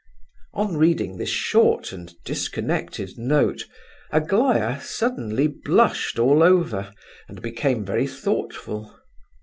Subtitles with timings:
[0.55, 3.65] On reading this short and disconnected note,
[4.09, 6.91] Aglaya suddenly blushed all over,
[7.27, 8.97] and became very thoughtful.